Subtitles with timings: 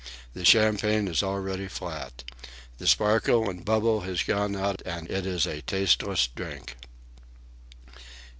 [0.33, 2.23] The champagne is already flat.
[2.79, 6.75] The sparkle and bubble has gone out and it is a tasteless drink."